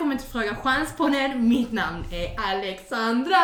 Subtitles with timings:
[0.00, 1.48] välkommen till Fråga Chanspodden.
[1.48, 3.36] Mitt namn är Alexandra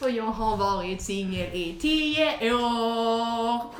[0.00, 3.74] och jag har varit singel i 10 år.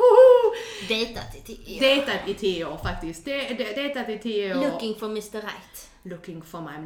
[0.88, 1.80] Dejtat i tio år.
[1.80, 3.24] Dejtat i 10 år faktiskt.
[3.24, 4.60] De, de, dejtat i 10 år.
[4.60, 5.90] Looking for Mr Right.
[6.02, 6.76] Looking for my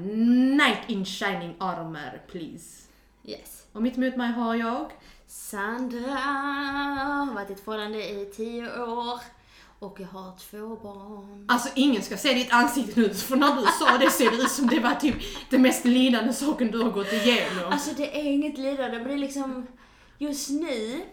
[0.56, 2.82] knight in shining armor, please.
[3.24, 3.66] Yes.
[3.72, 4.90] Och mitt emot mig har jag
[5.26, 9.20] Sandra har varit i ett förhållande i tio år
[9.78, 11.44] och jag har två barn.
[11.48, 14.50] Alltså ingen ska se ditt ansikte nu, för när du sa det ser det ut
[14.50, 15.16] som det var typ
[15.50, 17.72] det mest lidande saken du har gått igenom.
[17.72, 19.66] Alltså det är inget lidande men det är liksom
[20.18, 21.04] just nu,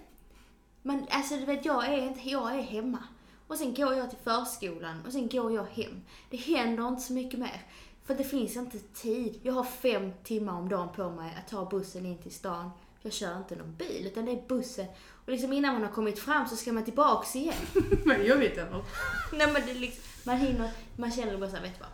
[0.82, 3.04] men alltså du vet jag är inte, jag är hemma.
[3.48, 6.02] Och sen går jag till förskolan och sen går jag hem.
[6.30, 7.62] Det händer inte så mycket mer.
[8.06, 9.40] För det finns inte tid.
[9.44, 12.70] Jag har fem timmar om dagen på mig att ta bussen in till stan.
[13.02, 14.86] Jag kör inte någon bil utan det är bussen.
[15.26, 17.56] Och liksom innan man har kommit fram så ska man tillbaks igen.
[18.06, 18.68] Men jag vet inte.
[19.32, 21.90] Nej men det liksom, man hinner, man känner bara såhär, vet du vad?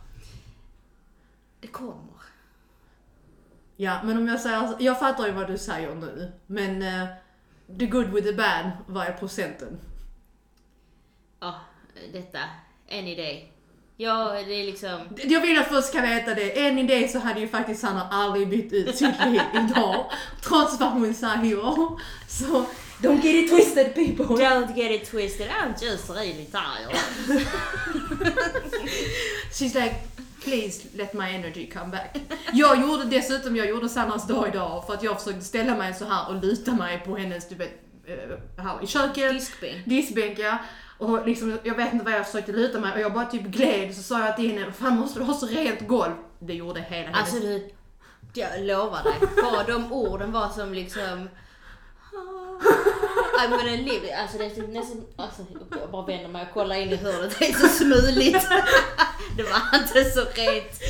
[1.59, 2.19] Det kommer.
[3.75, 7.07] Ja, men om jag säger, jag fattar ju vad du säger nu, men uh,
[7.79, 9.79] the good with the bad, vad är procenten?
[11.39, 11.55] Ja,
[12.13, 12.39] detta.
[12.91, 13.53] Any day.
[13.97, 14.99] Ja, det är liksom...
[15.23, 18.09] Jag vill att folk ska veta det, än i det så hade ju faktiskt Sanna
[18.11, 21.97] aldrig bytt ut sitt liv idag, trots vad hon säger.
[22.27, 22.65] Så,
[23.01, 24.25] don't get it twisted people.
[24.25, 26.95] Don't get it twisted, I'm just really tired.
[29.51, 29.95] She's like,
[30.43, 32.17] please let my energy come back.
[32.53, 36.05] Jag gjorde dessutom, jag gjorde Sannas dag idag för att jag försökte ställa mig så
[36.05, 37.71] här och luta mig på hennes, du vet,
[38.05, 39.33] eh, här i köket.
[39.33, 39.85] Diskbänk.
[39.85, 40.57] Diskbänk ja.
[40.97, 43.95] Och liksom, jag vet inte vad jag försökte luta mig och jag bara typ gled
[43.95, 46.13] så sa jag till henne, fan måste du ha så rent golv?
[46.39, 47.19] Det gjorde hela hennes...
[47.19, 47.69] Alltså du,
[48.33, 49.13] jag lovar dig.
[49.43, 51.29] Bara de orden var som liksom...
[53.39, 54.15] I'm gonna live.
[54.15, 55.05] Alltså det är typ nästan...
[55.15, 55.45] Alltså
[55.81, 57.39] jag bara vänder mig och kollar in i hörnet.
[57.39, 58.47] Det är så smuligt.
[59.37, 60.81] Det var inte så rent.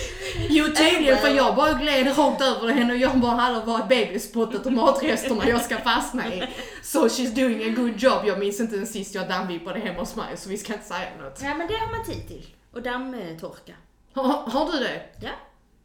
[0.49, 4.65] Jo tydligen för jag bara gled rakt över henne och jag bara hade varit babyspottet
[4.65, 6.43] och matresterna jag ska fastna i.
[6.83, 8.25] So she's doing a good job.
[8.25, 11.09] Jag minns inte ens sist jag dammvipade hemma hos mig så vi ska inte säga
[11.21, 11.41] något.
[11.41, 12.55] Nej men det har man tid till.
[12.73, 13.73] Och dammtorka.
[14.13, 15.01] Har, har du det?
[15.21, 15.29] Ja,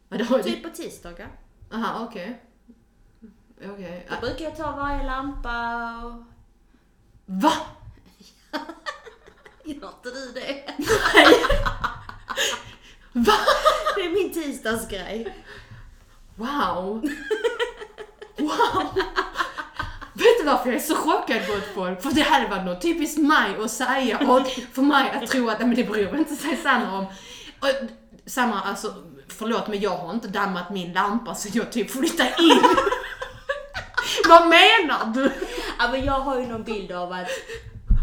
[0.09, 1.29] Ja, det har typ på tisdagar.
[1.73, 2.41] Aha, okej.
[3.73, 4.07] Okej.
[4.11, 6.34] Då brukar jag ta varje lampa och...
[7.27, 7.53] Va?
[9.65, 10.75] Gör inte du det?
[13.13, 13.37] Va?
[13.97, 15.45] Det är min tisdagsgrej.
[16.37, 17.11] Wow!
[18.37, 18.89] Wow!
[20.13, 22.03] Vet du varför jag är så chockad gott folk?
[22.03, 25.59] För det hade varit något typiskt mig att säga och för mig att tro att
[25.59, 27.05] nej, men det bryr inte sig Sanna om.
[27.61, 27.69] Och,
[28.27, 28.95] Sanna, alltså
[29.29, 32.63] förlåt men jag har inte dammat min lampa så jag typ flyttar in.
[34.29, 35.33] Vad menar du?
[35.79, 37.29] Ja, men jag har ju någon bild av att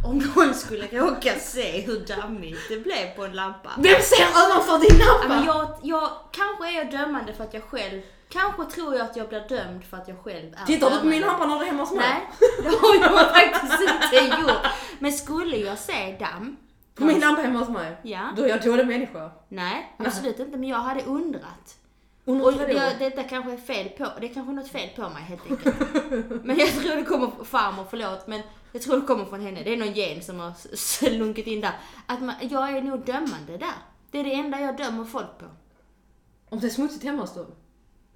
[0.05, 3.69] om någon skulle råka se hur dammigt det blev på en lampa.
[3.77, 5.27] Vem ser ovanför din Ja, lampa?
[5.27, 9.15] men jag, jag, kanske är jag dömande för att jag själv, kanske tror jag att
[9.15, 11.61] jag blir dömd för att jag själv är Tittar du på min lampa när du
[11.61, 12.05] är hemma hos mig?
[12.09, 12.21] Nej,
[12.63, 14.67] det har jag faktiskt inte gjort.
[14.99, 16.57] Men skulle jag se damm,
[16.95, 17.97] På min lampa hemma hos mig?
[18.03, 18.29] Ja.
[18.37, 19.31] Då är jag dålig människa.
[19.49, 21.75] nej absolut inte, men jag hade undrat.
[22.25, 25.51] Och jag, detta kanske är fel på, det är kanske något fel på mig helt
[25.51, 25.75] enkelt.
[26.43, 29.63] Men jag tror det kommer, farmor förlåt, men jag tror det kommer från henne.
[29.63, 31.73] Det är någon gen som har slunkit in där.
[32.05, 33.73] Att man, jag är nog dömande där.
[34.11, 35.45] Det är det enda jag dömer folk på.
[36.49, 37.45] Om det är smutsigt hemma hos dem?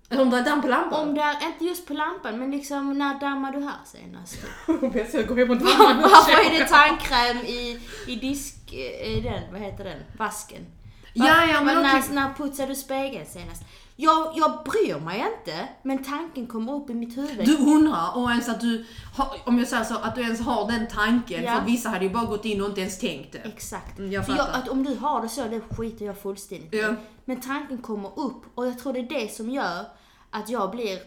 [0.10, 1.08] Eller om det är damm på lampan?
[1.08, 4.38] Om det är, inte just på lampan, men liksom när dammar du här senast?
[4.96, 9.52] Jag ska gå hem och damma Varför är det tandkräm i, i disk, i den,
[9.52, 10.66] vad heter den, vasken?
[11.14, 12.16] Ja, ja, men när, okej.
[12.16, 13.64] när putsade du spegeln senast?
[13.98, 17.46] Jag, jag bryr mig inte, men tanken kommer upp i mitt huvud.
[17.46, 18.86] Du undrar och ens att du,
[19.16, 21.44] har, om jag säger så, att du ens har den tanken.
[21.44, 21.60] Ja.
[21.60, 23.38] För vissa hade ju bara gått in och inte ens tänkt det.
[23.38, 24.00] Exakt.
[24.00, 26.74] Mm, jag jag, att om du har det så, det skiter jag fullständigt.
[26.74, 26.96] Ja.
[27.26, 29.86] Men tanken kommer upp och jag tror det är det som gör
[30.30, 31.00] att jag blir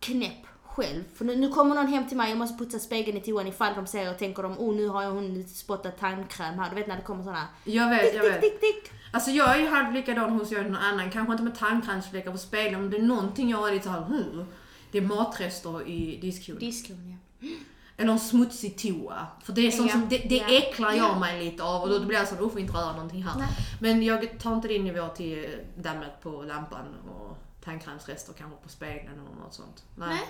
[0.00, 0.46] knäpp
[0.80, 1.04] själv.
[1.14, 3.74] För nu, nu kommer någon hem till mig och måste putsa spegeln i toan ifall
[3.74, 6.68] de ser och tänker de oh nu har jag hon spottat tandkräm här.
[6.70, 8.40] Du vet när det kommer såna Jag vet, tick, jag vet.
[8.40, 8.90] tick, tick.
[9.12, 11.10] Alltså jag är ju halvt likadan hos jag någon annan.
[11.10, 14.44] Kanske inte med tandkrämsfläckar på spegeln, men det är någonting jag är lite såhär, hmm.
[14.92, 16.58] Det är matrester i diskhon.
[16.58, 17.48] Diskhon ja.
[17.96, 19.26] Eller en smutsig toa.
[19.44, 19.92] För det är sånt Ja.
[19.92, 20.58] som, det, det Ja.
[20.58, 21.18] äcklar jag Ja.
[21.18, 23.38] mig lite av och då blir jag så, då får inte röra någonting här.
[23.38, 23.48] Nej.
[23.80, 25.46] Men jag tar inte din nivå till
[25.76, 29.84] dammet på lampan och tandkrämsrester kanske på spegeln eller något sånt.
[29.96, 30.20] Nej,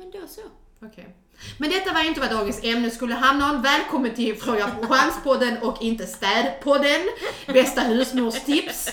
[0.00, 0.40] men då så.
[0.86, 1.16] Okej.
[1.58, 3.62] Men detta var inte vad dagens ämne skulle handla om.
[3.62, 7.00] Välkommen till Fråga på chanspodden och inte Städpodden.
[7.46, 8.88] Bästa husmorstips.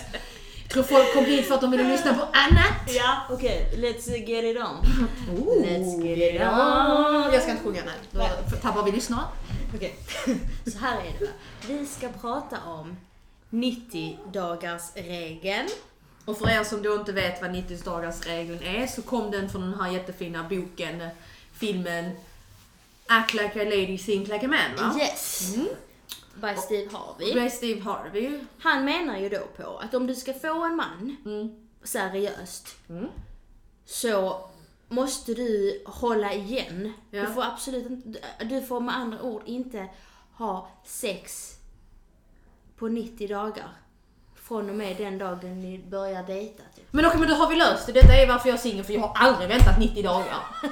[0.62, 2.96] Jag tror folk kom hit för att de ville lyssna på annat.
[2.96, 3.72] Ja, okej.
[3.76, 4.78] Let's get it on.
[5.38, 7.34] Oh, Let's get it on.
[7.34, 8.30] Jag ska inte sjunga, nej.
[8.52, 9.24] Då tappar vi lyssnare.
[9.76, 9.96] Okej,
[10.72, 11.32] så här är det va.
[11.68, 12.98] Vi ska prata om
[13.50, 15.68] 90 dagars regeln
[16.28, 19.50] Och för er som då inte vet vad 90 dagars regeln är så kom den
[19.50, 21.08] från den här jättefina boken, eh,
[21.54, 22.12] filmen
[23.10, 25.00] Act like a lady, think like a man va?
[25.00, 25.56] Yes!
[25.56, 25.68] Mm.
[26.36, 27.34] By Steve Harvey.
[27.34, 28.40] By Steve Harvey.
[28.60, 31.68] Han menar ju då på att om du ska få en man Mm.
[31.84, 33.08] seriöst Mm.
[33.86, 34.46] så
[34.88, 36.94] måste du hålla igen.
[37.12, 37.22] Ja.
[37.22, 39.88] Du får absolut inte, du får med andra ord inte
[40.34, 41.54] ha sex
[42.78, 43.70] på 90 dagar.
[44.48, 46.64] Från och med den dagen ni börjar dejta.
[46.76, 46.86] Typ.
[46.92, 47.92] Men okej, men då har vi löst det.
[47.92, 50.26] Detta är varför jag är singel, för jag har aldrig väntat 90 dagar.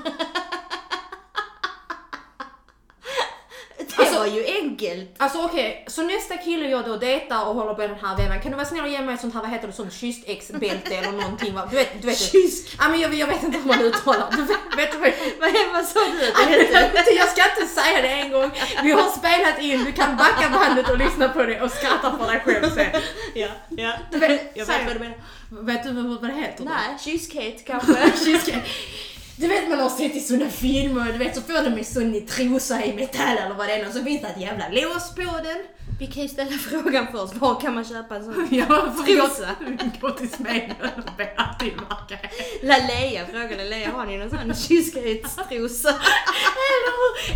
[3.77, 3.85] Det
[4.19, 5.09] Alltså- var ju enkelt.
[5.17, 8.51] Alltså okej, så nästa kille jag då dejtar och håller på den här vevan, kan
[8.51, 10.95] du vara snäll och ge mig ett sånt här, vad heter det, sånt kysst ex-bälte
[10.95, 11.67] eller någonting va?
[11.71, 12.17] Du vet, du vet.
[12.31, 12.75] Kysk.
[12.79, 15.73] Ja men jag, jag vet inte hur man uttalar du vet, vet du vad Vad,
[15.73, 17.11] vad sa du att jag, det hette?
[17.11, 18.51] jag ska inte säga det en gång.
[18.83, 22.27] Vi har spelat in, du kan backa bandet och lyssna på det och skratta för
[22.31, 23.01] dig själv sen.
[23.33, 23.91] Ja, ja.
[24.11, 25.17] Du vet, Jag vet vad du menar.
[25.49, 26.63] Vet du vad det heter?
[26.65, 28.11] Nej, kyskhet kanske.
[28.25, 28.63] Kyskhet.
[29.37, 32.15] Du vet man har sett i såna filmer, du vet så får de en sån
[32.15, 35.15] i trosa i metall eller vad det är och så finns det ett jävla lås
[35.15, 35.57] på den.
[35.99, 37.35] Vi kan ju ställa frågan först.
[37.35, 38.47] Var kan man köpa en sån?
[38.51, 39.49] Ja, Trosa.
[40.01, 42.17] Gå till Smedjan och be att tillverka
[42.63, 45.93] La Lea frågade Lea, har ni någon sån kyskhetstrosa?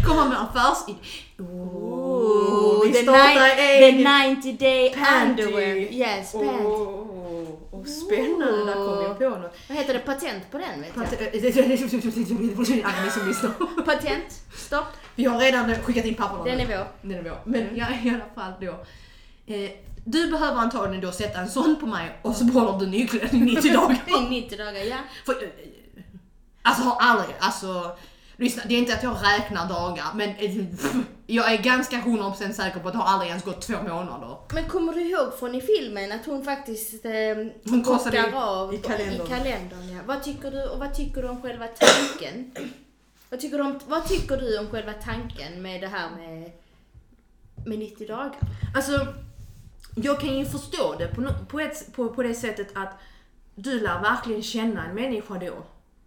[0.07, 0.97] Komma med affärsidé.
[1.39, 3.05] Oh, the, ni-
[3.55, 5.75] the egen 90 day underwear.
[5.93, 6.47] Yes, panty.
[6.47, 7.18] Oh,
[7.81, 9.55] oh, spännande, där kom jag på något.
[9.67, 9.99] Vad heter det?
[9.99, 11.69] Patent på den vet jag.
[11.69, 11.77] Ni
[13.11, 13.83] som lyssnar.
[13.85, 14.41] Patent.
[14.55, 14.85] Stopp.
[15.15, 16.43] Vi har redan skickat in papperna.
[16.43, 16.87] Den är vår.
[17.01, 17.39] Den är vår.
[17.43, 18.85] Men ja, i alla fall då.
[19.53, 19.69] Eh,
[20.05, 23.55] du behöver antagligen då sätta en sån på mig och så behåller du nyckeln i
[23.55, 23.97] 90 dagar.
[24.07, 24.97] I 90 dagar, ja.
[25.25, 25.49] För, eh,
[26.61, 27.97] alltså har aldrig, alltså
[28.39, 30.65] lyssna, det är inte att jag räknar dagar men eh,
[31.27, 34.37] jag är ganska 100% säker på att det har aldrig ens gått två månader.
[34.53, 37.11] Men kommer du ihåg från i filmen att hon faktiskt eh,
[37.69, 39.25] Hon korsade i- av i kalendern.
[39.25, 39.99] i kalendern ja.
[40.05, 42.51] vad, tycker du, och vad tycker du om själva tanken?
[43.29, 46.51] vad, tycker du om, vad tycker du om själva tanken med det här med,
[47.65, 48.31] med 90 dagar?
[48.75, 49.07] Alltså,
[49.95, 52.99] jag kan ju förstå det på, på, ett, på, på det sättet att
[53.55, 55.53] du lär verkligen känna en människa då.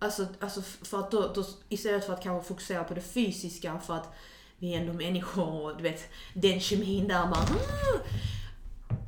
[0.03, 3.95] Alltså, alltså för att då, då, istället för att kanske fokusera på det fysiska för
[3.95, 4.15] att
[4.59, 8.03] vi är ändå människor och du vet, den kemin där bara "Mm."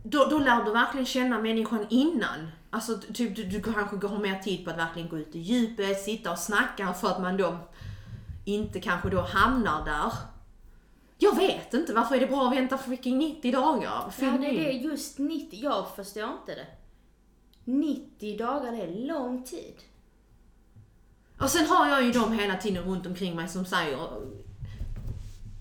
[0.03, 2.51] då, då lär du verkligen känna människan innan.
[2.71, 6.01] Alltså typ du, du kanske har mer tid på att verkligen gå ut i djupet,
[6.01, 7.59] sitta och snacka för att man då
[8.45, 10.13] inte kanske då hamnar där.
[11.19, 13.83] Jag vet inte, varför är det bra att vänta för freaking 90 dagar?
[14.05, 16.67] Ja, Fyll det är det, just 90, jag förstår inte det.
[17.65, 19.75] 90 dagar, det är lång tid.
[21.39, 23.99] Och sen har jag ju dem hela tiden runt omkring mig som säger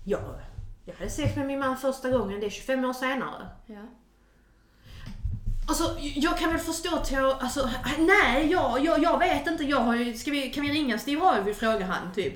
[0.04, 0.40] Ja,
[0.84, 3.48] jag hade sex med min man första gången, det är 25 år senare.
[3.66, 3.86] Ja.
[5.68, 9.96] Alltså, jag kan väl förstå till, alltså, nej, jag, jag, jag vet inte, jag har
[9.96, 12.34] ju, ska vi, kan vi ringa Steve Harvey, frågar han typ.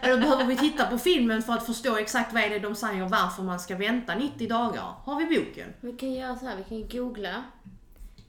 [0.00, 3.08] Eller behöver vi titta på filmen för att förstå exakt vad är det de säger
[3.08, 4.94] varför man ska vänta 90 dagar?
[5.04, 5.68] Har vi boken?
[5.80, 7.44] Vi kan göra så här, vi kan googla.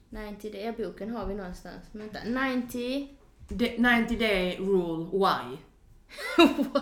[0.08, 1.82] 90 day, ja, boken har vi någonstans.
[1.92, 3.08] Vänta, 90...
[3.58, 5.58] The 90 day rule, why?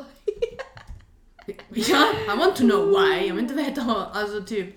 [1.69, 3.26] Ja, I want to know why.
[3.26, 4.77] Jag vill inte veta, alltså typ.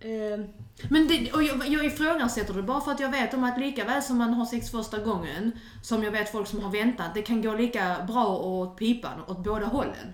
[0.00, 0.46] Ehm,
[0.90, 3.84] Men det, och jag, jag ifrågasätter det bara för att jag vet om att lika
[3.84, 7.22] väl som man har sex första gången, som jag vet folk som har väntat, det
[7.22, 10.12] kan gå lika bra åt pipan, åt båda hållen.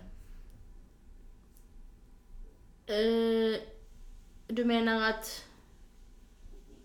[2.86, 3.60] eh,
[4.48, 5.44] du menar att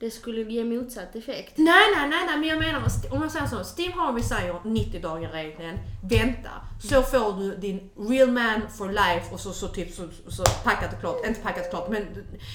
[0.01, 1.57] det skulle ge motsatt effekt?
[1.57, 2.81] Nej, nej, nej, nej, men jag menar,
[3.11, 5.79] om jag säger så, Steve Harvey säger 90 dagar regeln,
[6.09, 6.49] vänta,
[6.83, 10.93] så får du din real man for life och så, så typ så, så packat
[10.93, 12.07] och klart, inte packat och klart, men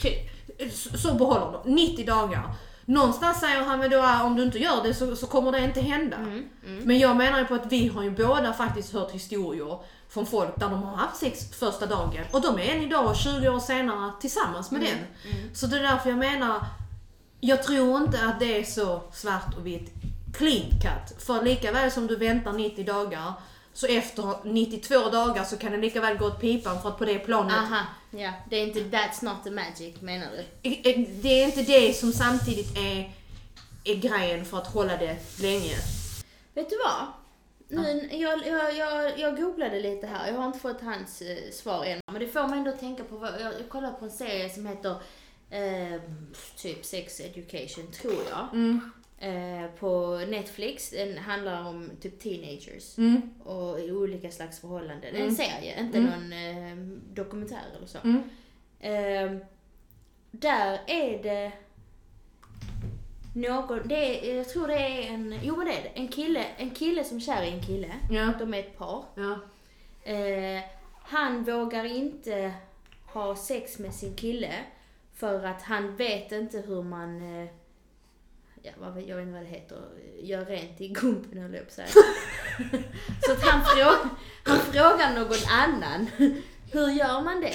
[0.03, 0.73] Typ.
[0.73, 2.55] så, så behåller du 90 dagar.
[2.85, 5.81] Någonstans säger han men då om du inte gör det så, så kommer det inte
[5.81, 6.17] hända.
[6.17, 10.27] Mm, Men jag menar ju på att vi har ju båda faktiskt hört historier från
[10.27, 13.59] folk där de har haft sex första dagen och de är än idag 20 år
[13.61, 14.99] senare tillsammans med den.
[15.55, 16.65] Så det är därför jag menar,
[17.41, 19.93] jag tror inte att det är så svart och vitt
[20.35, 21.23] clean cut.
[21.23, 23.33] För lika väl som du väntar 90 dagar
[23.73, 27.05] så efter 92 dagar så kan det lika väl gå åt pipan för att på
[27.05, 28.33] det planet Aha, ja.
[28.51, 30.71] Det är inte that's not the magic menar du?
[31.23, 33.13] det är inte det som samtidigt är,
[33.85, 35.77] är grejen för att hålla det länge.
[36.55, 37.07] Vet du vad?
[37.69, 41.85] Nu, jag, jag, jag, jag googlade lite här, jag har inte fått hans eh, svar
[41.85, 42.01] än.
[42.13, 44.51] Men det får mig ändå att tänka på, vad, jag, jag kollade på en serie
[44.51, 44.97] som heter
[45.51, 46.01] eh,
[46.57, 48.49] typ Sex Education, tror jag.
[48.53, 48.81] Mm.
[49.19, 50.91] Eh, på Netflix.
[50.91, 53.21] Den handlar om typ teenagers Mm.
[53.45, 55.15] och i olika slags förhållanden.
[55.15, 55.29] Mm.
[55.29, 56.11] En serie, inte Mm.
[56.11, 56.77] någon eh,
[57.15, 57.99] dokumentär eller så.
[58.81, 59.37] Eh,
[60.31, 61.53] där är det
[63.35, 66.45] någon, det är, jag tror det är en, jo men det är det, en kille,
[66.57, 67.91] en kille som är kär i en kille.
[68.11, 68.33] Ja.
[68.39, 69.05] De är ett par.
[69.15, 69.39] Ja.
[70.13, 70.63] Eh,
[71.03, 72.53] han vågar inte
[73.07, 74.53] ha sex med sin kille
[75.17, 77.49] för att han vet inte hur man, eh,
[78.63, 79.83] ja, vad, jag vet inte vad det heter,
[80.21, 81.89] gör rent i gumpen höll jag på att.
[83.27, 84.11] Så att han, frå,
[84.45, 86.07] han frågar någon annan,
[86.73, 87.55] hur gör man det?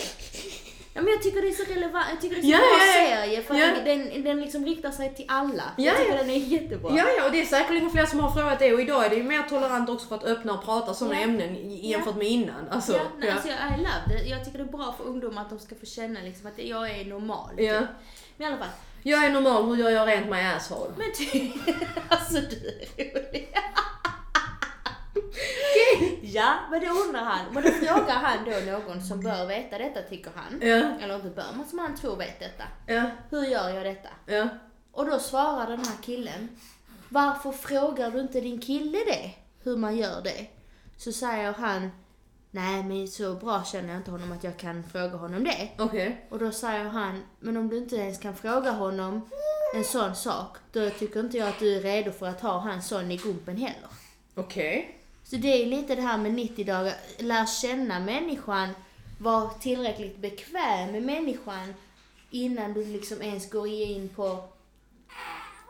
[0.93, 2.67] Ja, men jag tycker det är så relevant, jag tycker det är så Ja, bra
[2.67, 3.15] ja, ja.
[3.25, 3.67] serie för Ja.
[3.85, 5.63] den, den liksom riktar sig till alla.
[5.77, 6.17] Ja, jag tycker ja.
[6.17, 6.97] den är jättebra.
[6.97, 9.15] Ja, ja, och det är säkerligen fler som har frågat det och idag är det
[9.15, 11.21] ju mer tolerant också för att öppna och prata sådana Ja.
[11.21, 12.69] ämnen jämfört med innan.
[12.69, 13.33] Alltså, ja, nej, ja.
[13.33, 14.29] alltså jag, I love det.
[14.29, 16.89] Jag tycker det är bra för ungdomar att de ska få känna liksom att jag
[16.99, 17.49] är normal.
[17.57, 17.79] Ja.
[17.79, 17.89] Typ.
[18.37, 18.73] Men i alla fall.
[19.03, 20.91] Jag är normal, hur gör jag rent my asshole?
[20.97, 21.51] Men ty,
[22.09, 23.53] alltså du är rolig.
[26.21, 27.53] ja, men det undrar han.
[27.53, 30.59] Men då frågar han då någon som bör veta detta tycker han.
[30.61, 32.63] Ja, Eller inte bör, men som han tror vet detta.
[32.87, 34.09] ja, Hur gör jag detta?
[34.25, 34.47] ja.
[34.93, 36.49] Och då svarar den här killen.
[37.09, 39.31] Varför frågar du inte din kille det?
[39.63, 40.45] Hur man gör det?
[40.97, 41.91] Så säger han.
[42.51, 45.69] Nej men så bra känner jag inte honom att jag kan fråga honom det.
[45.77, 46.25] Okej.
[46.29, 49.29] Och då säger han, men om du inte ens kan fråga honom
[49.75, 52.81] en sån sak, då tycker inte jag att du är redo för att ha han
[52.81, 53.89] sån i gumpen heller.
[54.35, 55.00] Okej.
[55.23, 58.69] Så det är lite det här med 90 dagar, lär känna människan,
[59.19, 61.73] var tillräckligt bekväm med människan
[62.31, 64.43] innan du liksom ens går in på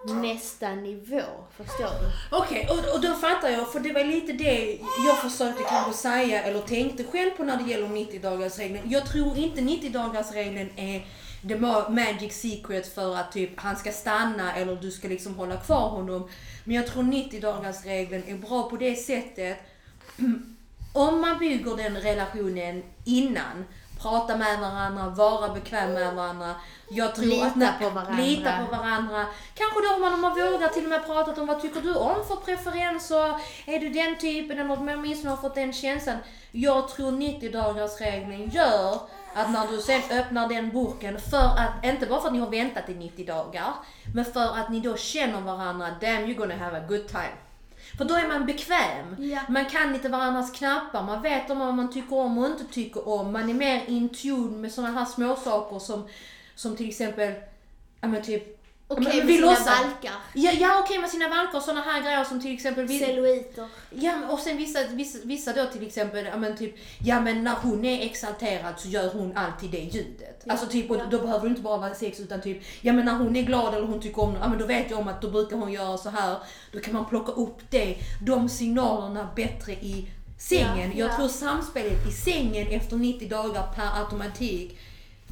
[0.05, 1.23] nästa nivå.
[1.57, 2.37] Förstår du?
[2.37, 6.43] Okej, och, och då fattar jag, för det var lite det jag försökte kanske säga
[6.43, 8.81] eller tänkte själv på när det gäller 90-dagarsregeln.
[8.85, 11.05] Jag tror inte 90-dagarsregeln är
[11.47, 15.57] the ma- magic secret för att typ han ska stanna eller du ska liksom hålla
[15.57, 16.29] kvar honom.
[16.63, 19.57] Men jag tror 90-dagarsregeln är bra på det sättet
[20.93, 23.65] om man bygger den relationen innan,
[24.01, 26.55] prata med varandra, vara bekväm med varandra.
[26.89, 28.23] Jag tror Lita att när, på varandra.
[28.23, 29.25] Lita på varandra.
[29.53, 32.15] Kanske då man, om man vågar till och med prata om vad tycker du om
[32.27, 33.35] för preferenser?
[33.65, 36.17] Är du den typen eller jag åtminstone har fått den känslan.
[36.51, 38.99] Jag tror 90-dagarsregeln gör
[39.33, 42.49] att när du sen öppnar den burken för att, inte bara för att ni har
[42.49, 43.73] väntat i 90 dagar,
[44.15, 47.37] men för att ni då känner varandra, damn you're gonna have a good time.
[47.97, 49.15] För då är man bekväm.
[49.19, 49.39] Ja.
[49.49, 53.07] Man kan lite varandras knappar, man vet om vad man tycker om och inte tycker
[53.07, 53.33] om.
[53.33, 56.07] Man är mer in tune med sådana här små saker som,
[56.55, 57.33] som till exempel,
[58.01, 58.60] ja men typ
[58.91, 62.01] Okej men med sina låtsas- valkar, Ja, ja okej med sina valkar och sådana här
[62.01, 63.67] grejer som till exempel celluliter.
[63.89, 67.55] Ja, och sen vissa, vissa, vissa då till exempel, ja men typ, ja men när
[67.61, 70.41] hon är exalterad så gör hon alltid det ljudet.
[70.45, 71.05] Ja, Alltså typ, och ja.
[71.11, 73.73] då behöver det inte bara vara sex utan typ, ja men när hon är glad
[73.75, 75.97] eller hon tycker om ja men då vet jag om att då brukar hon göra
[75.97, 76.37] så här.
[76.71, 80.07] Då kan man plocka upp det, de signalerna bättre i
[80.39, 80.91] sängen.
[80.91, 81.15] Ja, Jag ja.
[81.15, 84.77] tror samspelet i sängen efter 90 dagar per automatik,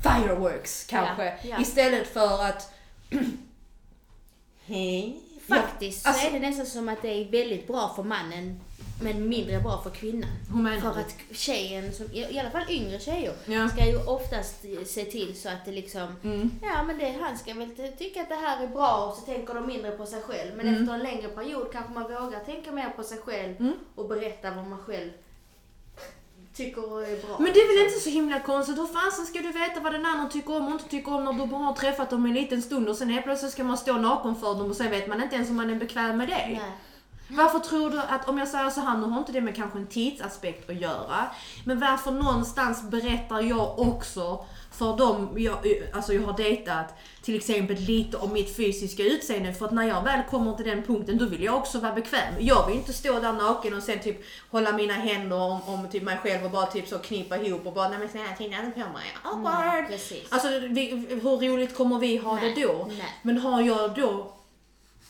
[0.04, 1.34] fireworks kanske.
[1.62, 2.74] Istället för att
[4.70, 5.20] Hej.
[5.48, 8.60] Faktiskt Ja, alltså- så är det nästan som att det är väldigt bra för mannen
[9.02, 10.30] men mindre bra för kvinnan.
[10.82, 13.70] För att tjejen, som, i alla fall yngre tjejer, Ja.
[13.70, 16.52] ska ju oftast se till så att det liksom, Mm.
[16.62, 19.22] ja men det, han ska väl ty- tycka att det här är bra och så
[19.26, 20.52] tänker de mindre på sig själv.
[20.58, 20.82] Men Mm.
[20.82, 23.74] efter en längre period kanske man vågar tänka mer på sig själv Mm.
[23.96, 25.10] och berätta vad man själv
[26.60, 27.36] tycker är bra.
[27.40, 28.78] Men det är väl inte så himla konstigt?
[28.78, 31.34] Hur fasen ska du veta vad den andra tycker om och inte tycker om när
[31.34, 33.94] du bara har träffat dem en liten stund och sen helt plötsligt ska man stå
[33.94, 36.48] naken för dem och sen vet man inte ens om man är bekväm med det.
[36.48, 36.72] Nej.
[37.32, 39.80] Varför tror du att, om jag säger så här, nu har inte det med kanske
[39.80, 41.28] en tidsaspekt att göra,
[41.66, 44.46] men varför någonstans berättar jag också
[44.80, 45.58] för dem jag,
[45.94, 50.04] alltså jag har dejtat, till exempel lite om mitt fysiska utseende, för att när jag
[50.04, 52.34] väl kommer till den punkten, då vill jag också vara bekväm.
[52.40, 54.18] Jag vill inte stå där naken och sen typ
[54.50, 57.74] hålla mina händer om, om typ mig själv och bara typ så knippa ihop och
[57.74, 59.08] bara, nej men snälla titta inte på mig.
[59.24, 59.88] Awkward.
[59.88, 60.32] precis.
[60.32, 62.88] Alltså vi, hur roligt kommer vi ha Nej, det då?
[62.90, 63.20] nej.
[63.22, 64.34] Men har jag då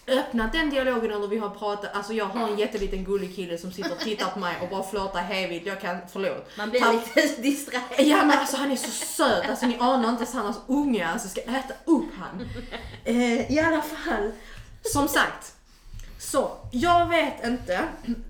[0.10, 3.72] öppnat den dialogen eller vi har pratat, alltså jag har en jätteliten gullig kille som
[3.72, 6.58] sitter och tittar på mig och bara flörtar hejvilt, jag kan, förlåt.
[6.58, 8.08] Man blir Tapp- lite distraherad.
[8.08, 11.42] Ja men alltså han är så söt, alltså ni anar inte hans unge alltså ska
[11.42, 12.50] äta upp han.
[13.06, 14.32] Eh, I alla fall,
[14.82, 15.54] som sagt.
[16.20, 17.84] Så, jag vet inte.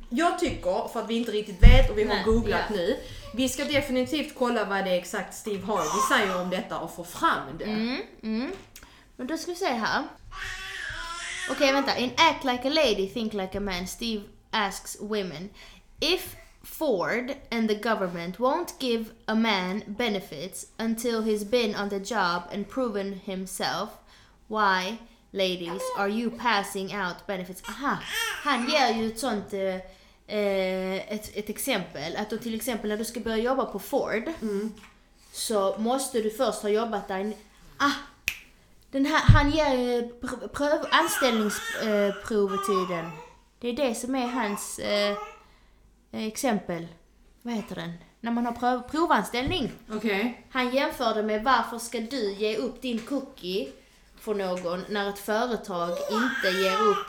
[0.09, 2.75] Jag tycker, för att vi inte riktigt vet och vi har Nej, googlat ja.
[2.75, 2.97] nu.
[3.33, 7.03] Vi ska definitivt kolla vad det är exakt Steve Harvey säger om detta och få
[7.03, 7.63] fram det.
[7.63, 8.51] Mm, mm.
[9.15, 10.03] Men då ska vi se här.
[11.51, 11.95] Okej, vänta.
[11.95, 15.49] In Act Like a Lady, Think Like a Man, Steve asks women
[16.01, 21.99] if Ford and the government won't give a man benefits until he's been on the
[21.99, 23.89] job and proven himself,
[24.47, 24.99] why,
[25.33, 27.61] ladies, are you passing out benefits?
[27.69, 27.99] Aha,
[28.43, 29.75] han ger ju ett sånt eh,
[30.27, 32.15] eh, ett, ett exempel.
[32.15, 34.23] Att då till exempel när du ska börja jobba på Ford
[35.31, 37.33] så måste du först ha jobbat där.
[37.77, 37.91] Ah,
[38.91, 43.11] Den här, han ger ju pr- pröv, anställningsprovetiden.
[43.59, 45.17] Det är det som är hans eh,
[46.11, 46.87] exempel.
[47.41, 47.93] Vad heter den?
[48.19, 49.71] När man har prov, provanställning.
[49.91, 50.45] Okej.
[50.51, 53.71] Han jämförde med varför ska du ge upp din cookie
[54.19, 57.05] för någon när ett företag inte ger upp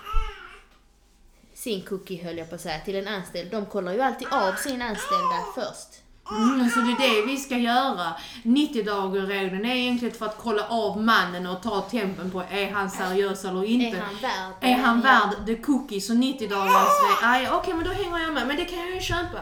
[1.54, 3.50] sin cookie höll jag på att säga, till en anställd.
[3.50, 6.02] De kollar ju alltid av sin anställda först.
[6.30, 8.14] Mm, alltså det är det vi ska göra.
[8.42, 12.70] 90 dagar regeln är egentligen för att kolla av mannen och ta tempen på är
[12.70, 13.96] han seriös eller inte.
[13.96, 16.88] Är han värd Är han värd the cookies och 90 dagars
[17.22, 19.38] nej okej men då hänger jag med, men det kan jag ju köpa.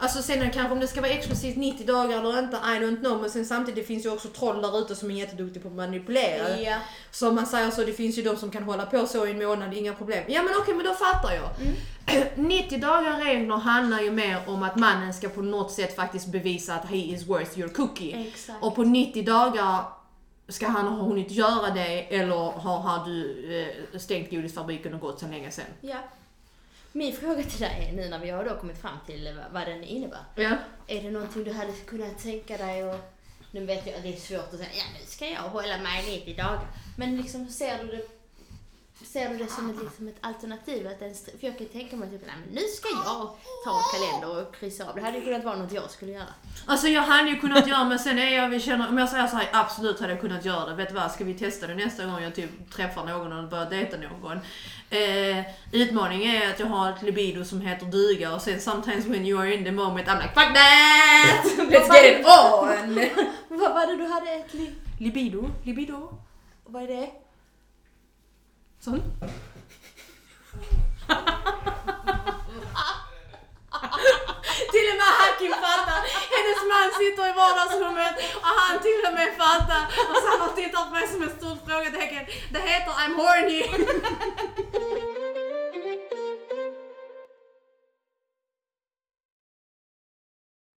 [0.00, 3.20] Alltså sen kanske om det ska vara exklusivt 90 dagar eller inte, I don't know.
[3.20, 6.58] Men sen samtidigt finns ju också troll där ute som är jätteduktiga på att manipulera.
[6.58, 6.76] Ja.
[7.10, 9.38] Så man säger så, det finns ju de som kan hålla på så i en
[9.38, 10.24] månad, inga problem.
[10.28, 11.48] Ja men okej, men då fattar jag.
[12.36, 16.74] 90 dagar regler handlar ju mer om att mannen ska på något sätt faktiskt bevisa
[16.74, 18.28] att he is worth your cookie.
[18.28, 18.58] Exakt.
[18.62, 19.84] Och på 90 dagar
[20.48, 25.20] ska han ha hunnit göra det eller har, har du eh, stängt godisfabriken och gått
[25.20, 25.64] sedan länge sen?
[25.80, 25.96] Ja.
[26.98, 29.84] Min fråga till dig är nu när vi har då kommit fram till vad- den
[29.84, 30.20] innebär.
[30.34, 30.56] Ja.
[30.86, 33.00] Är det någonting du hade kunnat tänka dig och
[33.50, 36.02] nu vet jag att det är svårt att säga ja nu ska jag hålla mig
[36.26, 36.60] 90 dagar.
[36.96, 38.02] Men liksom ser du det
[39.06, 40.86] Ser du det som ett, liksom ett alternativ?
[40.86, 43.04] Att en, str- för jag kan tänka mig typ, nej men nu ska jag
[43.64, 44.94] ta en kalender och kryssa av.
[44.96, 46.26] Det hade ju kunnat vara något jag skulle göra.
[46.66, 49.26] Alltså jag hade ju kunnat göra men sen är jag, vi känner, om jag säger
[49.26, 50.74] så här, absolut hade jag kunnat göra det.
[50.74, 53.70] Vet du vad, ska vi testa det nästa gång jag typ träffar någon och börjar
[53.70, 54.38] dejta någon?
[54.90, 59.26] Eh, utmaningen är att jag har ett libido som heter duga och sen sometimes when
[59.26, 61.44] you are in the moment I'm like fuck that!
[61.70, 63.00] Let's get it on!
[63.58, 64.74] Vad var det du hade ett liv?
[64.98, 66.18] Libido, libido.
[66.64, 67.10] Vad är det?
[68.80, 69.02] Sån.
[74.72, 76.00] Till och med Hakim fattar.
[76.34, 79.82] Hennes man sitter i vardagsrummet och han till och med fattar.
[80.10, 82.24] Och så han har tittat på mig som ett stort frågetecken.
[82.52, 83.62] Det heter I'm horny.